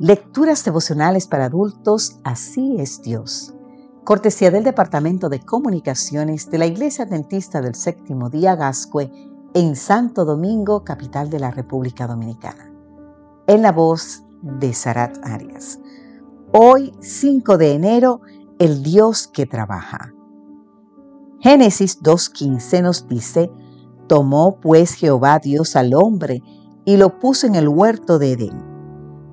[0.00, 3.52] Lecturas devocionales para adultos, así es Dios.
[4.02, 9.12] Cortesía del Departamento de Comunicaciones de la Iglesia Adventista del Séptimo Día Gascue
[9.52, 12.72] en Santo Domingo, capital de la República Dominicana.
[13.46, 15.78] En la voz de Sarat Arias.
[16.54, 18.22] Hoy, 5 de enero,
[18.58, 20.14] el Dios que trabaja.
[21.40, 23.50] Génesis 2.15 nos dice,
[24.08, 26.42] Tomó pues Jehová Dios al hombre
[26.86, 28.69] y lo puso en el huerto de Edén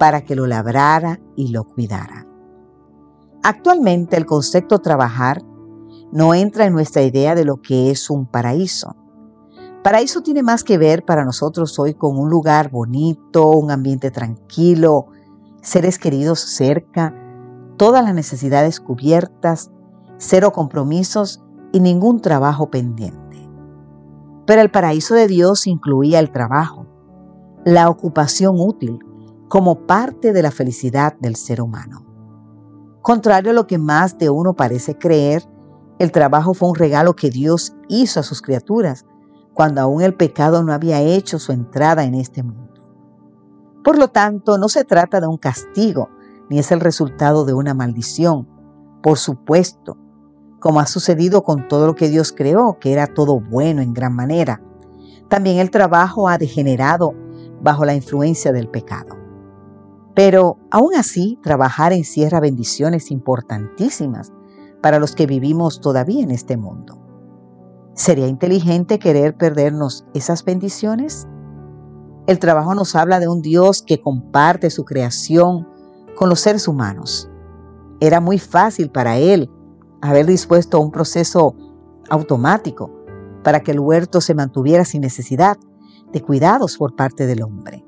[0.00, 2.26] para que lo labrara y lo cuidara.
[3.42, 5.42] Actualmente el concepto trabajar
[6.10, 8.96] no entra en nuestra idea de lo que es un paraíso.
[9.84, 15.08] Paraíso tiene más que ver para nosotros hoy con un lugar bonito, un ambiente tranquilo,
[15.60, 17.14] seres queridos cerca,
[17.76, 19.70] todas las necesidades cubiertas,
[20.16, 23.50] cero compromisos y ningún trabajo pendiente.
[24.46, 26.86] Pero el paraíso de Dios incluía el trabajo,
[27.66, 28.98] la ocupación útil,
[29.50, 32.06] como parte de la felicidad del ser humano.
[33.02, 35.42] Contrario a lo que más de uno parece creer,
[35.98, 39.04] el trabajo fue un regalo que Dios hizo a sus criaturas
[39.52, 42.80] cuando aún el pecado no había hecho su entrada en este mundo.
[43.82, 46.10] Por lo tanto, no se trata de un castigo,
[46.48, 48.48] ni es el resultado de una maldición.
[49.02, 49.98] Por supuesto,
[50.60, 54.14] como ha sucedido con todo lo que Dios creó, que era todo bueno en gran
[54.14, 54.62] manera,
[55.28, 57.14] también el trabajo ha degenerado
[57.60, 59.19] bajo la influencia del pecado.
[60.14, 64.32] Pero aún así, trabajar encierra bendiciones importantísimas
[64.82, 66.98] para los que vivimos todavía en este mundo.
[67.94, 71.28] ¿Sería inteligente querer perdernos esas bendiciones?
[72.26, 75.68] El trabajo nos habla de un Dios que comparte su creación
[76.16, 77.30] con los seres humanos.
[78.00, 79.50] Era muy fácil para Él
[80.00, 81.54] haber dispuesto un proceso
[82.08, 82.90] automático
[83.42, 85.58] para que el huerto se mantuviera sin necesidad
[86.12, 87.84] de cuidados por parte del hombre.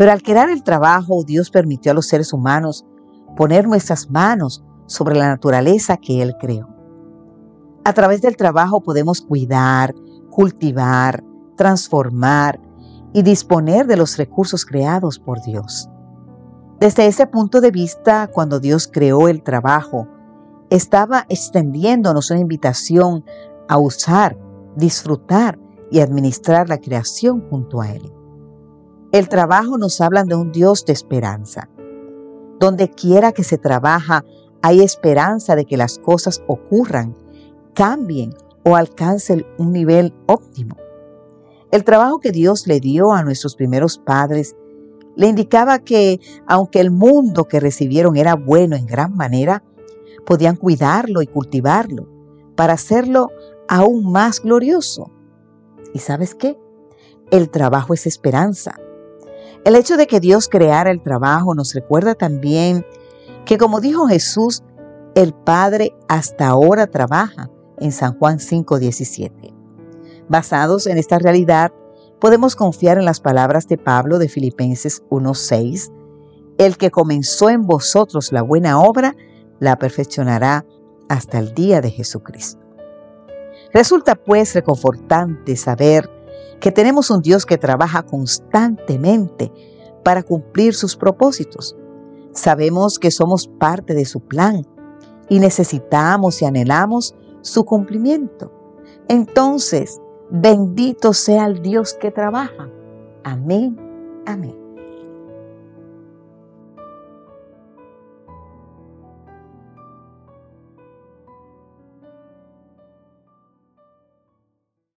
[0.00, 2.86] Pero al crear el trabajo, Dios permitió a los seres humanos
[3.36, 6.70] poner nuestras manos sobre la naturaleza que Él creó.
[7.84, 9.94] A través del trabajo podemos cuidar,
[10.30, 11.22] cultivar,
[11.54, 12.58] transformar
[13.12, 15.90] y disponer de los recursos creados por Dios.
[16.78, 20.08] Desde ese punto de vista, cuando Dios creó el trabajo,
[20.70, 23.22] estaba extendiéndonos una invitación
[23.68, 24.38] a usar,
[24.76, 25.58] disfrutar
[25.90, 28.10] y administrar la creación junto a Él.
[29.12, 31.68] El trabajo nos habla de un Dios de esperanza.
[32.60, 34.24] Donde quiera que se trabaja,
[34.62, 37.16] hay esperanza de que las cosas ocurran,
[37.74, 38.32] cambien
[38.64, 40.76] o alcancen un nivel óptimo.
[41.72, 44.54] El trabajo que Dios le dio a nuestros primeros padres
[45.16, 49.64] le indicaba que, aunque el mundo que recibieron era bueno en gran manera,
[50.24, 52.06] podían cuidarlo y cultivarlo
[52.54, 53.30] para hacerlo
[53.68, 55.10] aún más glorioso.
[55.92, 56.56] ¿Y sabes qué?
[57.32, 58.76] El trabajo es esperanza.
[59.64, 62.84] El hecho de que Dios creara el trabajo nos recuerda también
[63.44, 64.62] que como dijo Jesús,
[65.14, 69.54] el Padre hasta ahora trabaja en San Juan 5:17.
[70.28, 71.72] Basados en esta realidad,
[72.20, 75.90] podemos confiar en las palabras de Pablo de Filipenses 1:6,
[76.58, 79.16] el que comenzó en vosotros la buena obra,
[79.58, 80.64] la perfeccionará
[81.08, 82.60] hasta el día de Jesucristo.
[83.72, 86.10] Resulta pues reconfortante saber
[86.60, 89.52] que tenemos un Dios que trabaja constantemente
[90.04, 91.76] para cumplir sus propósitos.
[92.32, 94.66] Sabemos que somos parte de su plan
[95.28, 98.52] y necesitamos y anhelamos su cumplimiento.
[99.08, 102.68] Entonces, bendito sea el Dios que trabaja.
[103.24, 103.76] Amén,
[104.26, 104.59] amén.